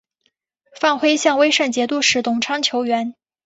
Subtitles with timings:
[0.79, 3.13] 范晖向威胜节度使董昌求援。